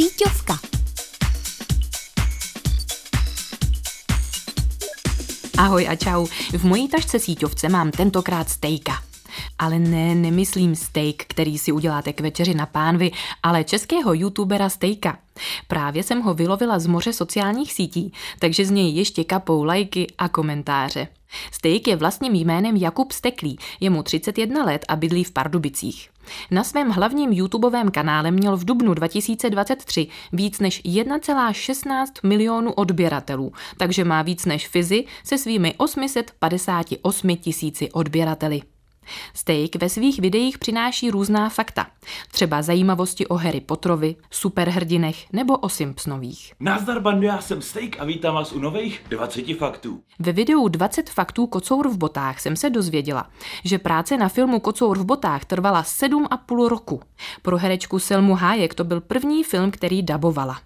[0.00, 0.56] Síťovka.
[5.60, 6.24] Ahoj a čau.
[6.56, 8.99] V mojí tašce síťovce mám tentokrát stejka.
[9.60, 13.10] Ale ne, nemyslím steak, který si uděláte k večeři na pánvi,
[13.42, 15.18] ale českého youtubera Stejka.
[15.68, 20.28] Právě jsem ho vylovila z moře sociálních sítí, takže z něj ještě kapou lajky a
[20.28, 21.08] komentáře.
[21.52, 26.10] Steak je vlastním jménem Jakub Steklý, je mu 31 let a bydlí v Pardubicích.
[26.50, 34.04] Na svém hlavním YouTubeovém kanále měl v dubnu 2023 víc než 1,16 milionů odběratelů, takže
[34.04, 38.62] má víc než Fizi se svými 858 tisíci odběrateli.
[39.34, 41.86] Steak ve svých videích přináší různá fakta,
[42.30, 46.52] třeba zajímavosti o Harry Potterovi, superhrdinech nebo o Simpsonových.
[46.60, 50.02] Nazdar bandu, já jsem Steak a vítám vás u nových 20 faktů.
[50.18, 53.30] Ve videu 20 faktů Kocour v botách jsem se dozvěděla,
[53.64, 57.00] že práce na filmu Kocour v botách trvala 7,5 roku.
[57.42, 60.60] Pro herečku Selmu Hájek to byl první film, který dabovala.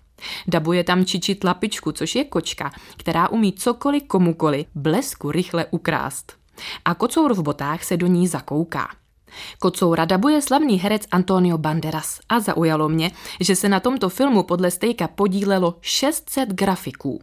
[0.46, 6.43] Dabuje tam Čiči Tlapičku, což je kočka, která umí cokoliv komukoli blesku rychle ukrást.
[6.84, 8.88] A kocour v botách se do ní zakouká.
[9.58, 13.10] Kocoura dabuje slavný herec Antonio Banderas a zaujalo mě,
[13.40, 17.20] že se na tomto filmu podle Stejka podílelo 600 grafiků.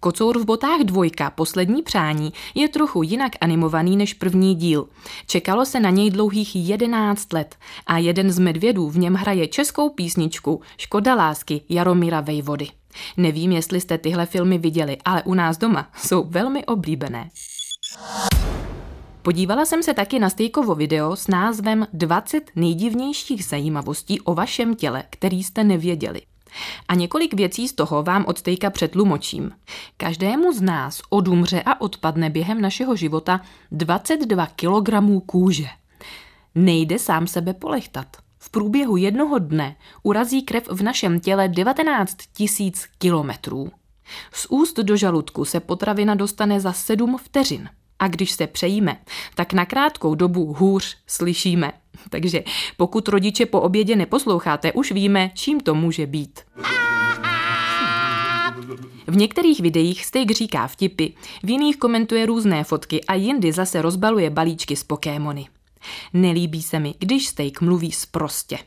[0.00, 4.88] Kocour v botách dvojka, poslední přání, je trochu jinak animovaný než první díl.
[5.26, 7.56] Čekalo se na něj dlouhých 11 let
[7.86, 12.68] a jeden z medvědů v něm hraje českou písničku Škoda lásky Jaromíra Vejvody.
[13.16, 17.30] Nevím, jestli jste tyhle filmy viděli, ale u nás doma jsou velmi oblíbené.
[19.26, 25.04] Podívala jsem se taky na Stejkovo video s názvem 20 nejdivnějších zajímavostí o vašem těle,
[25.10, 26.22] který jste nevěděli.
[26.88, 29.50] A několik věcí z toho vám od Stejka přetlumočím.
[29.96, 34.90] Každému z nás odumře a odpadne během našeho života 22 kg
[35.26, 35.68] kůže.
[36.54, 38.06] Nejde sám sebe polechtat.
[38.38, 42.16] V průběhu jednoho dne urazí krev v našem těle 19
[42.60, 43.70] 000 kilometrů.
[44.32, 47.68] Z úst do žaludku se potravina dostane za 7 vteřin.
[47.98, 48.96] A když se přejíme,
[49.34, 51.72] tak na krátkou dobu hůř slyšíme.
[52.10, 52.44] Takže
[52.76, 56.40] pokud rodiče po obědě neposloucháte, už víme, čím to může být.
[59.06, 61.06] V některých videích Steak říká vtipy,
[61.42, 65.46] v jiných komentuje různé fotky a jindy zase rozbaluje balíčky s Pokémony.
[66.12, 68.58] Nelíbí se mi, když Steak mluví sprostě.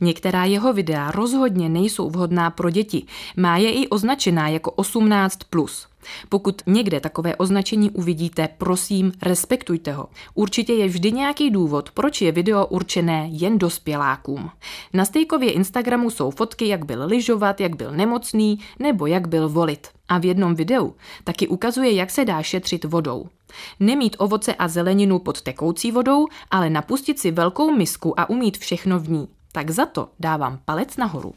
[0.00, 3.06] Některá jeho videa rozhodně nejsou vhodná pro děti.
[3.36, 5.28] Má je i označená jako 18+.
[5.50, 5.88] Plus.
[6.28, 10.08] Pokud někde takové označení uvidíte, prosím, respektujte ho.
[10.34, 14.50] Určitě je vždy nějaký důvod, proč je video určené jen dospělákům.
[14.92, 19.88] Na Stejkově Instagramu jsou fotky, jak byl lyžovat, jak byl nemocný nebo jak byl volit.
[20.08, 23.26] A v jednom videu taky ukazuje, jak se dá šetřit vodou.
[23.80, 28.98] Nemít ovoce a zeleninu pod tekoucí vodou, ale napustit si velkou misku a umít všechno
[28.98, 31.34] v ní tak za to dávám palec nahoru.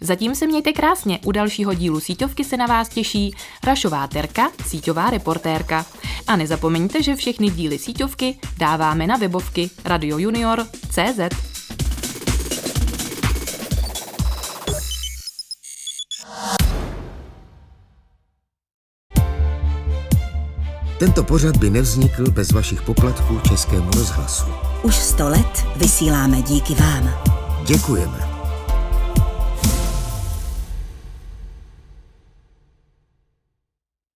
[0.00, 5.10] Zatím se mějte krásně, u dalšího dílu síťovky se na vás těší Rašová Terka, síťová
[5.10, 5.86] reportérka.
[6.26, 11.45] A nezapomeňte, že všechny díly síťovky dáváme na webovky radiojunior.cz.
[20.98, 24.46] Tento pořad by nevznikl bez vašich poplatků Českému rozhlasu.
[24.82, 27.10] Už sto let vysíláme díky vám.
[27.66, 28.25] Děkujeme.